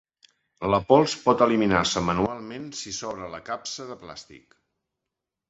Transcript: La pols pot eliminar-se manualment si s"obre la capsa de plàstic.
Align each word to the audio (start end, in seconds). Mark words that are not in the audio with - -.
La 0.73 0.77
pols 0.91 1.13
pot 1.25 1.43
eliminar-se 1.47 2.03
manualment 2.07 2.65
si 2.79 2.95
s"obre 2.97 3.29
la 3.35 3.43
capsa 3.53 3.87
de 3.93 4.01
plàstic. 4.07 4.59